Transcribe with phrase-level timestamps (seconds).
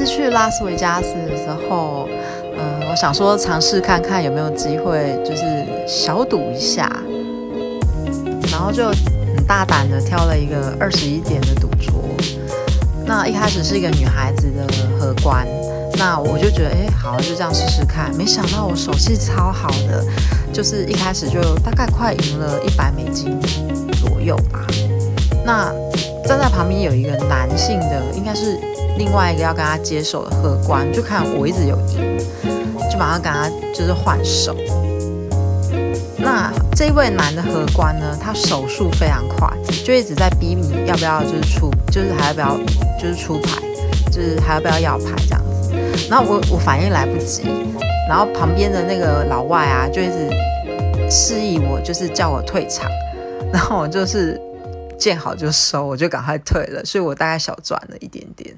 [0.00, 2.08] 次去拉斯维加斯的时候，
[2.56, 5.44] 嗯，我想说尝试看看有没有机会，就是
[5.86, 6.90] 小赌一下，
[8.50, 12.02] 然后就很大胆的挑了一个二十一点的赌桌。
[13.04, 14.66] 那一开始是一个女孩子的
[14.98, 15.46] 荷官，
[15.98, 18.10] 那我就觉得，哎，好，就这样试试看。
[18.16, 20.02] 没想到我手气超好的，
[20.50, 23.38] 就是一开始就大概快赢了一百美金
[24.00, 24.64] 左右吧。
[25.44, 25.70] 那
[26.26, 28.58] 站在旁边有一个男性的，应该是
[28.98, 32.18] 另外一个要跟他接手的荷官，就看我一直有赢，
[32.90, 34.54] 就马上跟他就是换手。
[36.16, 39.48] 那这一位男的荷官呢，他手速非常快，
[39.84, 42.58] 就一直在逼你要不要就是出，就是还要不要
[42.98, 43.60] 就是出牌，
[44.12, 45.72] 就是还要不要要牌这样子。
[46.10, 47.42] 然后我我反应来不及，
[48.08, 50.30] 然后旁边的那个老外啊，就一直
[51.10, 52.88] 示意我，就是叫我退场，
[53.52, 54.40] 然后我就是
[55.00, 58.54] 见好就收，我就赶快退了，所以我大概小赚了一点点。